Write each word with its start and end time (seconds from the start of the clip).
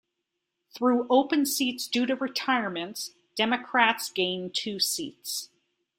Through 0.73 1.05
open 1.11 1.45
seats 1.45 1.87
due 1.87 2.07
to 2.07 2.15
retirements, 2.15 3.11
Democrats 3.35 4.09
gained 4.09 4.55
two 4.55 4.79
seats. 4.79 5.51